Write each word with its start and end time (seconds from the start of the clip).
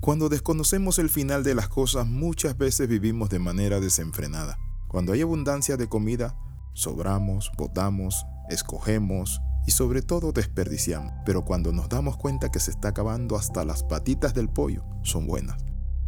Cuando 0.00 0.30
desconocemos 0.30 0.98
el 0.98 1.10
final 1.10 1.44
de 1.44 1.54
las 1.54 1.68
cosas, 1.68 2.06
muchas 2.06 2.56
veces 2.56 2.88
vivimos 2.88 3.28
de 3.28 3.38
manera 3.38 3.80
desenfrenada. 3.80 4.58
Cuando 4.88 5.12
hay 5.12 5.20
abundancia 5.20 5.76
de 5.76 5.90
comida, 5.90 6.34
sobramos, 6.72 7.52
botamos, 7.58 8.24
escogemos 8.48 9.42
y 9.66 9.72
sobre 9.72 10.00
todo 10.00 10.32
desperdiciamos. 10.32 11.12
Pero 11.26 11.44
cuando 11.44 11.70
nos 11.72 11.90
damos 11.90 12.16
cuenta 12.16 12.50
que 12.50 12.60
se 12.60 12.70
está 12.70 12.88
acabando 12.88 13.36
hasta 13.36 13.62
las 13.66 13.82
patitas 13.82 14.32
del 14.32 14.48
pollo, 14.48 14.84
son 15.02 15.26
buenas. 15.26 15.62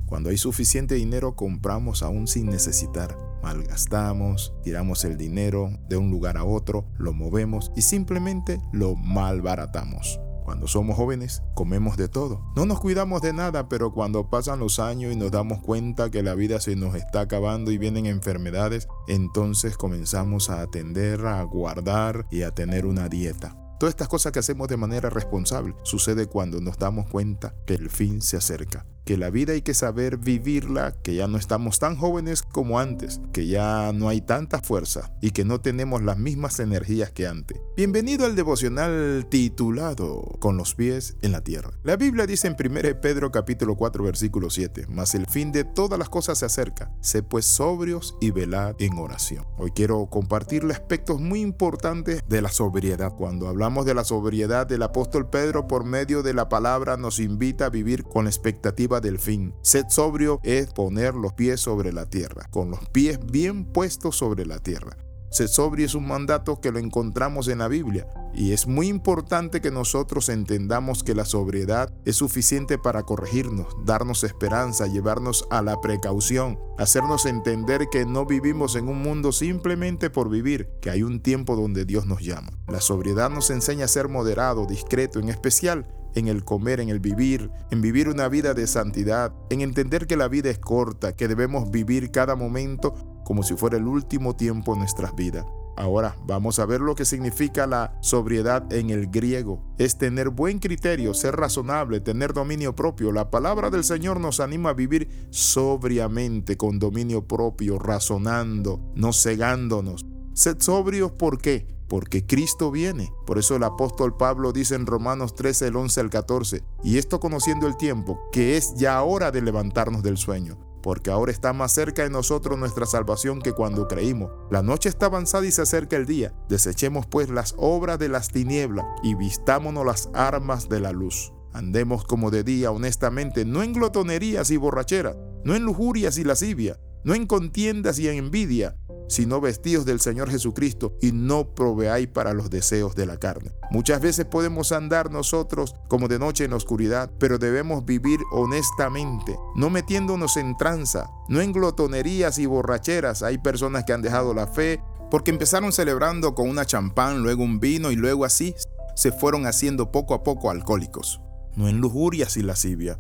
Cuando 0.07 0.31
hay 0.31 0.39
suficiente 0.39 0.95
dinero, 0.95 1.37
compramos 1.37 2.03
aún 2.03 2.27
sin 2.27 2.47
necesitar. 2.47 3.15
Malgastamos, 3.43 4.55
tiramos 4.63 5.05
el 5.05 5.19
dinero 5.19 5.71
de 5.91 5.99
un 5.99 6.11
lugar 6.11 6.39
a 6.39 6.45
otro, 6.45 6.87
lo 6.97 7.13
movemos 7.13 7.71
y 7.77 7.83
simplemente 7.83 8.59
lo 8.73 8.97
malbaratamos. 8.97 10.19
Cuando 10.45 10.67
somos 10.67 10.97
jóvenes, 10.97 11.43
comemos 11.55 11.97
de 11.97 12.09
todo. 12.09 12.41
No 12.57 12.67
nos 12.67 12.81
cuidamos 12.81 13.23
de 13.23 13.33
nada, 13.33 13.69
pero 13.69 13.93
cuando 13.93 14.29
pasan 14.29 14.59
los 14.59 14.79
años 14.79 15.13
y 15.13 15.17
nos 15.17 15.31
damos 15.31 15.61
cuenta 15.61 16.11
que 16.11 16.23
la 16.23 16.35
vida 16.35 16.61
se 16.61 16.77
nos 16.77 16.95
está 16.95 17.21
acabando 17.23 17.71
y 17.71 17.79
vienen 17.79 18.07
enfermedades, 18.07 18.89
entonces 19.09 19.77
comenzamos 19.77 20.51
a 20.51 20.63
atender, 20.63 21.27
a 21.27 21.43
guardar 21.45 22.27
y 22.31 22.43
a 22.43 22.51
tener 22.53 22.87
una 22.87 23.09
dieta. 23.09 23.57
Todas 23.79 23.95
estas 23.95 24.09
cosas 24.09 24.33
que 24.33 24.39
hacemos 24.39 24.69
de 24.69 24.77
manera 24.77 25.11
responsable 25.11 25.75
sucede 25.83 26.27
cuando 26.27 26.61
nos 26.61 26.79
damos 26.79 27.09
cuenta 27.09 27.55
que 27.67 27.75
el 27.75 27.91
fin 27.91 28.23
se 28.23 28.37
acerca 28.37 28.87
que 29.05 29.17
la 29.17 29.31
vida 29.31 29.53
hay 29.53 29.63
que 29.63 29.75
saber 29.75 30.17
vivirla, 30.17 30.93
que 31.03 31.15
ya 31.15 31.27
no 31.27 31.39
estamos 31.39 31.79
tan 31.79 31.97
jóvenes 31.97 32.43
como 32.43 32.79
antes, 32.79 33.21
que 33.33 33.47
ya 33.47 33.93
no 33.93 34.09
hay 34.09 34.21
tanta 34.21 34.61
fuerza 34.61 35.13
y 35.21 35.33
que 35.33 35.45
no 35.45 35.61
tenemos 35.61 36.03
las 36.03 36.19
mismas 36.19 36.61
energías 36.61 37.11
que 37.11 37.27
antes. 37.27 37.59
Bienvenido 37.77 38.27
al 38.27 38.37
devocional 38.37 39.27
titulado 39.29 40.37
Con 40.39 40.57
los 40.57 40.75
pies 40.75 41.17
en 41.23 41.33
la 41.33 41.43
tierra. 41.43 41.71
La 41.83 41.97
Biblia 41.97 42.27
dice 42.27 42.47
en 42.47 42.57
1 42.59 43.01
Pedro 43.01 43.31
capítulo 43.33 43.77
4 43.77 44.05
versículo 44.05 44.51
7, 44.51 44.87
mas 44.89 45.15
el 45.15 45.27
fin 45.27 45.53
de 45.53 45.65
todas 45.65 45.99
las 45.99 46.09
cosas 46.09 46.39
se 46.39 46.47
acerca, 46.47 46.93
sé 47.01 47.23
pues 47.23 47.45
sobrios 47.45 48.17
y 48.21 48.31
velad 48.31 48.75
en 48.79 48.99
oración. 48.99 49.47
Hoy 49.59 49.73
quiero 49.73 50.07
compartirle 50.07 50.75
aspectos 50.75 51.21
muy 51.21 51.41
importantes 51.41 52.23
de 52.29 52.43
la 52.43 52.51
sobriedad. 52.51 53.13
Cuando 53.17 53.49
hablamos 53.49 53.85
de 53.85 53.95
la 53.95 54.05
sobriedad, 54.05 54.71
el 54.71 54.83
apóstol 54.83 55.29
Pedro 55.29 55.67
por 55.67 55.85
medio 55.85 56.23
de 56.23 56.35
la 56.35 56.49
palabra 56.49 56.97
nos 56.97 57.19
invita 57.19 57.67
a 57.67 57.71
vivir 57.71 58.05
con 58.05 58.27
expectativa 58.27 58.92
del 59.01 59.19
fin. 59.19 59.55
Sed 59.63 59.87
sobrio 59.89 60.41
es 60.43 60.73
poner 60.73 61.15
los 61.15 61.33
pies 61.33 61.61
sobre 61.61 61.93
la 61.93 62.07
tierra, 62.07 62.49
con 62.51 62.71
los 62.71 62.89
pies 62.91 63.19
bien 63.25 63.65
puestos 63.65 64.17
sobre 64.17 64.47
la 64.47 64.59
tierra. 64.59 64.97
Sed 65.33 65.47
sobrio 65.47 65.87
es 65.87 65.95
un 65.95 66.07
mandato 66.07 66.61
que 66.61 66.71
lo 66.71 66.79
encontramos 66.79 67.49
en 67.49 67.61
la 67.61 67.69
Biblia 67.69 68.07
y 68.35 68.53
es 68.53 68.67
muy 68.67 68.89
importante 68.89 69.63
que 69.63 69.71
nosotros 69.71 70.29
entendamos 70.29 71.03
que 71.03 71.15
la 71.15 71.25
sobriedad 71.25 71.91
es 72.05 72.17
suficiente 72.17 72.77
para 72.77 73.05
corregirnos, 73.05 73.67
darnos 73.87 74.25
esperanza, 74.25 74.87
llevarnos 74.89 75.47
a 75.51 75.63
la 75.63 75.81
precaución, 75.81 76.59
hacernos 76.77 77.25
entender 77.25 77.87
que 77.91 78.05
no 78.05 78.27
vivimos 78.27 78.77
en 78.77 78.91
un 78.91 79.01
mundo 79.01 79.33
simplemente 79.33 80.11
por 80.11 80.29
vivir, 80.29 80.69
que 80.83 80.91
hay 80.91 81.03
un 81.03 81.23
tiempo 81.23 81.57
donde 81.57 81.87
Dios 81.87 82.05
nos 82.05 82.21
llama. 82.21 82.51
La 82.69 82.83
sobriedad 82.83 83.31
nos 83.31 83.49
enseña 83.49 83.87
a 83.87 83.89
ser 83.89 84.09
moderado, 84.09 84.67
discreto, 84.67 85.19
en 85.19 85.31
especial 85.31 85.87
en 86.15 86.29
el 86.29 86.45
comer, 86.45 86.81
en 86.81 86.89
el 86.89 87.01
vivir, 87.01 87.51
en 87.71 87.81
vivir 87.81 88.09
una 88.09 88.29
vida 88.29 88.55
de 88.55 88.67
santidad, 88.67 89.33
en 89.51 89.61
entender 89.61 90.07
que 90.07 90.17
la 90.17 90.29
vida 90.29 90.51
es 90.51 90.59
corta, 90.59 91.15
que 91.17 91.29
debemos 91.29 91.71
vivir 91.71 92.11
cada 92.11 92.37
momento 92.37 92.95
como 93.25 93.43
si 93.43 93.55
fuera 93.55 93.77
el 93.77 93.87
último 93.87 94.37
tiempo 94.37 94.73
en 94.73 94.81
nuestras 94.81 95.15
vidas. 95.15 95.45
Ahora 95.77 96.17
vamos 96.27 96.59
a 96.59 96.67
ver 96.67 96.81
lo 96.81 96.95
que 96.95 97.05
significa 97.05 97.67
la 97.67 97.97
sobriedad 98.03 98.71
en 98.73 98.91
el 98.91 99.07
griego. 99.07 99.65
Es 99.79 99.97
tener 99.97 100.29
buen 100.29 100.59
criterio, 100.59 101.15
ser 101.15 101.37
razonable, 101.37 102.01
tener 102.01 102.35
dominio 102.35 102.77
propio. 102.77 103.11
La 103.11 103.31
palabra 103.31 103.71
del 103.71 103.83
Señor 103.83 104.21
nos 104.21 104.41
anima 104.41 104.71
a 104.71 104.75
vivir 104.75 105.09
sobriamente, 105.31 106.57
con 106.57 106.79
dominio 106.79 107.27
propio, 107.27 107.79
razonando, 107.79 108.93
no 108.95 109.13
cegándonos. 109.13 110.05
Sed 110.35 110.61
sobrios, 110.61 111.13
¿por 111.13 111.39
qué? 111.39 111.67
Porque 111.89 112.27
Cristo 112.27 112.71
viene. 112.71 113.13
Por 113.27 113.39
eso 113.39 113.57
el 113.57 113.63
apóstol 113.65 114.17
Pablo 114.17 114.53
dice 114.53 114.75
en 114.75 114.87
Romanos 114.87 115.35
13, 115.35 115.69
el 115.69 115.77
11 115.77 116.01
al 116.01 116.11
14, 116.11 116.65
y 116.83 116.99
esto 116.99 117.21
conociendo 117.21 117.67
el 117.67 117.77
tiempo, 117.77 118.21
que 118.33 118.57
es 118.57 118.75
ya 118.77 119.03
hora 119.03 119.31
de 119.31 119.43
levantarnos 119.43 120.03
del 120.03 120.17
sueño, 120.17 120.59
porque 120.83 121.11
ahora 121.11 121.33
está 121.33 121.53
más 121.53 121.73
cerca 121.73 122.03
de 122.03 122.11
nosotros 122.11 122.59
nuestra 122.59 122.87
salvación 122.87 123.41
que 123.41 123.53
cuando 123.53 123.89
creímos. 123.89 124.31
La 124.51 124.63
noche 124.63 124.89
está 124.89 125.07
avanzada 125.07 125.47
y 125.47 125.53
se 125.53 125.63
acerca 125.63 125.97
el 125.97 126.07
día. 126.07 126.35
Desechemos 126.49 127.07
pues 127.07 127.29
las 127.29 127.55
obras 127.57 127.99
de 127.99 128.09
las 128.09 128.29
tinieblas 128.29 128.87
y 129.03 129.15
vistámonos 129.15 129.87
las 129.87 130.11
armas 130.15 130.69
de 130.69 130.81
la 130.81 130.93
luz. 130.93 131.33
Andemos 131.53 132.05
como 132.05 132.31
de 132.31 132.45
día 132.45 132.71
honestamente, 132.71 133.45
no 133.45 133.63
en 133.63 133.75
glotonerías 133.75 134.51
y 134.51 134.57
borracheras, 134.57 135.17
no 135.45 135.55
en 135.55 135.65
lujurias 135.65 136.17
y 136.17 136.25
lascivia, 136.25 136.79
no 137.05 137.15
en 137.15 137.27
contiendas 137.27 137.99
y 137.99 138.09
en 138.09 138.17
envidia, 138.17 138.77
sino 139.09 139.41
vestidos 139.41 139.85
del 139.85 140.01
Señor 140.01 140.31
Jesucristo 140.31 140.97
y 141.01 141.13
no 141.13 141.55
proveáis 141.55 142.09
para 142.09 142.33
los 142.33 142.51
deseos 142.51 142.95
de 142.95 143.07
la 143.07 143.19
carne. 143.19 143.53
Muchas 143.71 144.01
veces 144.01 144.27
podemos 144.27 144.73
andar 144.73 145.11
nosotros 145.11 145.75
como 145.89 146.09
de 146.09 146.19
noche 146.19 146.45
en 146.45 146.51
la 146.51 146.57
oscuridad, 146.57 147.11
pero 147.19 147.39
debemos 147.39 147.85
vivir 147.85 148.21
honestamente, 148.33 149.37
no 149.55 149.71
metiéndonos 149.71 150.37
en 150.37 150.57
tranza, 150.57 151.11
no 151.29 151.41
en 151.41 151.53
glotonerías 151.53 152.39
y 152.39 152.47
borracheras. 152.47 153.23
Hay 153.23 153.39
personas 153.39 153.85
que 153.85 153.93
han 153.93 154.03
dejado 154.03 154.35
la 154.35 154.47
fe 154.47 154.81
porque 155.11 155.31
empezaron 155.31 155.73
celebrando 155.73 156.35
con 156.35 156.49
una 156.49 156.65
champán, 156.65 157.23
luego 157.23 157.43
un 157.43 157.61
vino 157.61 157.91
y 157.91 157.97
luego 157.97 158.25
así 158.25 158.55
se 158.95 159.13
fueron 159.13 159.47
haciendo 159.47 159.93
poco 159.93 160.15
a 160.15 160.23
poco 160.23 160.51
alcohólicos. 160.51 161.21
No 161.55 161.69
en 161.69 161.79
lujurias 161.79 162.37
y 162.37 162.43
lascivia. 162.43 162.99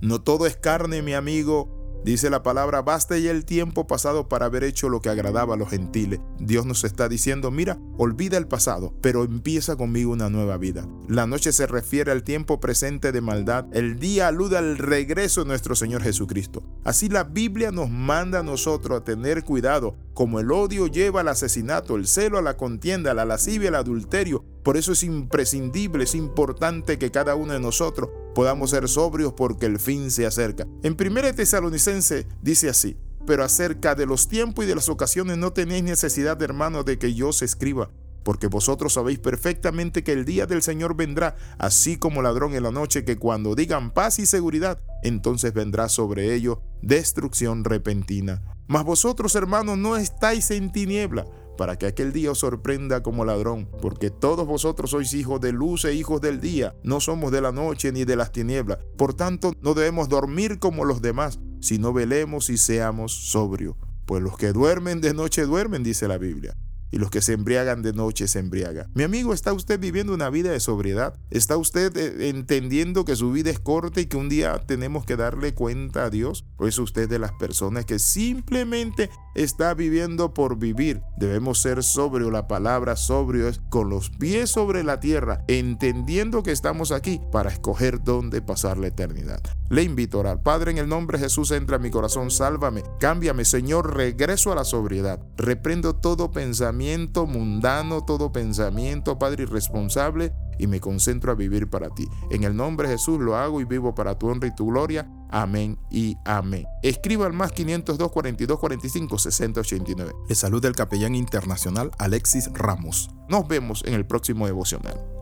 No 0.00 0.20
todo 0.20 0.46
es 0.46 0.56
carne, 0.56 1.00
mi 1.00 1.14
amigo, 1.14 1.73
Dice 2.04 2.28
la 2.28 2.42
palabra, 2.42 2.82
basta 2.82 3.16
ya 3.16 3.30
el 3.30 3.46
tiempo 3.46 3.86
pasado 3.86 4.28
para 4.28 4.44
haber 4.44 4.62
hecho 4.62 4.90
lo 4.90 5.00
que 5.00 5.08
agradaba 5.08 5.54
a 5.54 5.56
los 5.56 5.70
gentiles. 5.70 6.20
Dios 6.38 6.66
nos 6.66 6.84
está 6.84 7.08
diciendo, 7.08 7.50
mira, 7.50 7.78
olvida 7.96 8.36
el 8.36 8.46
pasado, 8.46 8.92
pero 9.00 9.24
empieza 9.24 9.76
conmigo 9.76 10.12
una 10.12 10.28
nueva 10.28 10.58
vida. 10.58 10.86
La 11.08 11.26
noche 11.26 11.50
se 11.50 11.66
refiere 11.66 12.12
al 12.12 12.22
tiempo 12.22 12.60
presente 12.60 13.10
de 13.10 13.22
maldad, 13.22 13.64
el 13.72 13.98
día 13.98 14.28
alude 14.28 14.58
al 14.58 14.76
regreso 14.76 15.42
de 15.42 15.48
nuestro 15.48 15.74
Señor 15.74 16.02
Jesucristo. 16.02 16.62
Así 16.84 17.08
la 17.08 17.24
Biblia 17.24 17.70
nos 17.70 17.88
manda 17.88 18.40
a 18.40 18.42
nosotros 18.42 19.00
a 19.00 19.04
tener 19.04 19.42
cuidado, 19.42 19.96
como 20.12 20.40
el 20.40 20.52
odio 20.52 20.86
lleva 20.88 21.22
al 21.22 21.28
asesinato, 21.28 21.96
el 21.96 22.06
celo 22.06 22.36
a 22.36 22.42
la 22.42 22.58
contienda, 22.58 23.14
la 23.14 23.24
lascivia, 23.24 23.70
al 23.70 23.76
adulterio. 23.76 24.44
Por 24.62 24.76
eso 24.76 24.92
es 24.92 25.02
imprescindible, 25.04 26.04
es 26.04 26.14
importante 26.14 26.98
que 26.98 27.10
cada 27.10 27.34
uno 27.34 27.54
de 27.54 27.60
nosotros 27.60 28.10
podamos 28.34 28.70
ser 28.70 28.88
sobrios 28.88 29.32
porque 29.32 29.66
el 29.66 29.78
fin 29.78 30.10
se 30.10 30.26
acerca. 30.26 30.66
En 30.82 30.96
1 31.00 31.34
Tesalonicense 31.34 32.26
dice 32.42 32.68
así, 32.68 32.96
pero 33.26 33.44
acerca 33.44 33.94
de 33.94 34.06
los 34.06 34.28
tiempos 34.28 34.64
y 34.64 34.68
de 34.68 34.74
las 34.74 34.88
ocasiones 34.88 35.38
no 35.38 35.52
tenéis 35.52 35.84
necesidad, 35.84 36.40
hermanos, 36.42 36.84
de 36.84 36.98
que 36.98 37.14
yo 37.14 37.28
os 37.28 37.42
escriba, 37.42 37.90
porque 38.22 38.48
vosotros 38.48 38.94
sabéis 38.94 39.18
perfectamente 39.18 40.04
que 40.04 40.12
el 40.12 40.24
día 40.24 40.46
del 40.46 40.62
Señor 40.62 40.96
vendrá, 40.96 41.36
así 41.58 41.96
como 41.96 42.22
ladrón 42.22 42.54
en 42.54 42.62
la 42.62 42.70
noche, 42.70 43.04
que 43.04 43.16
cuando 43.16 43.54
digan 43.54 43.92
paz 43.92 44.18
y 44.18 44.26
seguridad, 44.26 44.78
entonces 45.02 45.54
vendrá 45.54 45.88
sobre 45.88 46.34
ellos 46.34 46.58
destrucción 46.82 47.64
repentina. 47.64 48.42
Mas 48.66 48.84
vosotros, 48.84 49.34
hermanos, 49.34 49.78
no 49.78 49.96
estáis 49.96 50.50
en 50.50 50.72
tiniebla 50.72 51.26
para 51.56 51.76
que 51.76 51.86
aquel 51.86 52.12
día 52.12 52.32
os 52.32 52.38
sorprenda 52.38 53.02
como 53.02 53.24
ladrón, 53.24 53.68
porque 53.80 54.10
todos 54.10 54.46
vosotros 54.46 54.90
sois 54.90 55.14
hijos 55.14 55.40
de 55.40 55.52
luz 55.52 55.84
e 55.84 55.94
hijos 55.94 56.20
del 56.20 56.40
día, 56.40 56.74
no 56.82 57.00
somos 57.00 57.32
de 57.32 57.40
la 57.40 57.52
noche 57.52 57.92
ni 57.92 58.04
de 58.04 58.16
las 58.16 58.32
tinieblas. 58.32 58.78
Por 58.96 59.14
tanto, 59.14 59.52
no 59.60 59.74
debemos 59.74 60.08
dormir 60.08 60.58
como 60.58 60.84
los 60.84 61.02
demás, 61.02 61.40
sino 61.60 61.92
velemos 61.92 62.50
y 62.50 62.58
seamos 62.58 63.12
sobrios. 63.12 63.76
Pues 64.06 64.22
los 64.22 64.36
que 64.36 64.52
duermen 64.52 65.00
de 65.00 65.14
noche 65.14 65.46
duermen, 65.46 65.82
dice 65.82 66.08
la 66.08 66.18
Biblia 66.18 66.56
y 66.94 66.98
los 66.98 67.10
que 67.10 67.20
se 67.20 67.32
embriagan 67.32 67.82
de 67.82 67.92
noche 67.92 68.28
se 68.28 68.38
embriagan. 68.38 68.88
Mi 68.94 69.02
amigo, 69.02 69.34
¿está 69.34 69.52
usted 69.52 69.80
viviendo 69.80 70.14
una 70.14 70.30
vida 70.30 70.52
de 70.52 70.60
sobriedad? 70.60 71.18
¿Está 71.28 71.56
usted 71.56 71.96
eh, 71.96 72.28
entendiendo 72.28 73.04
que 73.04 73.16
su 73.16 73.32
vida 73.32 73.50
es 73.50 73.58
corta 73.58 74.00
y 74.00 74.06
que 74.06 74.16
un 74.16 74.28
día 74.28 74.60
tenemos 74.64 75.04
que 75.04 75.16
darle 75.16 75.54
cuenta 75.54 76.04
a 76.04 76.10
Dios? 76.10 76.44
¿O 76.56 76.68
es 76.68 76.78
usted 76.78 77.08
de 77.08 77.18
las 77.18 77.32
personas 77.32 77.84
que 77.84 77.98
simplemente 77.98 79.10
está 79.34 79.74
viviendo 79.74 80.34
por 80.34 80.58
vivir? 80.58 81.02
Debemos 81.16 81.60
ser 81.60 81.82
sobrio. 81.82 82.30
La 82.30 82.48
palabra 82.48 82.96
sobrio 82.96 83.48
es 83.48 83.60
con 83.68 83.88
los 83.88 84.10
pies 84.10 84.50
sobre 84.50 84.84
la 84.84 85.00
tierra, 85.00 85.44
entendiendo 85.48 86.42
que 86.42 86.52
estamos 86.52 86.92
aquí 86.92 87.20
para 87.32 87.50
escoger 87.50 88.02
dónde 88.02 88.42
pasar 88.42 88.78
la 88.78 88.88
eternidad. 88.88 89.40
Le 89.70 89.82
invito 89.82 90.18
a 90.18 90.20
orar. 90.20 90.42
Padre, 90.42 90.70
en 90.70 90.78
el 90.78 90.88
nombre 90.88 91.18
de 91.18 91.24
Jesús 91.24 91.50
entra 91.50 91.76
a 91.76 91.80
mi 91.80 91.90
corazón, 91.90 92.30
sálvame, 92.30 92.82
cámbiame, 93.00 93.44
Señor, 93.44 93.96
regreso 93.96 94.52
a 94.52 94.54
la 94.54 94.64
sobriedad. 94.64 95.20
Reprendo 95.36 95.94
todo 95.96 96.30
pensamiento 96.30 97.26
mundano, 97.26 98.04
todo 98.04 98.32
pensamiento, 98.32 99.18
Padre, 99.18 99.44
irresponsable 99.44 100.32
y 100.58 100.66
me 100.66 100.80
concentro 100.80 101.32
a 101.32 101.34
vivir 101.34 101.68
para 101.68 101.90
ti. 101.90 102.08
En 102.30 102.44
el 102.44 102.56
nombre 102.56 102.88
de 102.88 102.94
Jesús 102.94 103.20
lo 103.20 103.36
hago 103.36 103.60
y 103.60 103.64
vivo 103.64 103.94
para 103.94 104.18
tu 104.18 104.28
honra 104.28 104.48
y 104.48 104.54
tu 104.54 104.66
gloria. 104.66 105.08
Amén 105.30 105.78
y 105.90 106.16
amén. 106.24 106.64
Escriba 106.82 107.26
al 107.26 107.32
más 107.32 107.52
502 107.52 108.10
42 108.10 108.58
45 108.58 109.18
60 109.18 109.60
89. 109.60 110.12
Le 110.28 110.34
saluda 110.34 110.68
el 110.68 110.74
capellán 110.74 111.14
internacional 111.14 111.90
Alexis 111.98 112.50
Ramos. 112.52 113.10
Nos 113.28 113.48
vemos 113.48 113.82
en 113.84 113.94
el 113.94 114.06
próximo 114.06 114.46
devocional. 114.46 115.13